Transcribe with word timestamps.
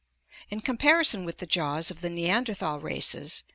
In 0.49 0.61
comparison 0.61 1.25
with 1.25 1.37
the 1.37 1.45
jaws 1.45 1.91
of 1.91 2.01
the 2.01 2.09
Neanderthal 2.09 2.79
races 2.79 3.43